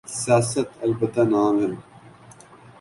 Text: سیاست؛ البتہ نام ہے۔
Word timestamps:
سیاست؛ 0.19 0.69
البتہ 0.85 1.23
نام 1.31 1.55
ہے۔ 1.61 1.71